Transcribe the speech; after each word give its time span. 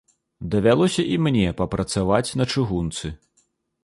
Давялося 0.53 1.03
і 1.15 1.19
мне 1.25 1.45
папрацаваць 1.59 2.35
на 2.41 2.47
чыгунцы. 2.55 3.13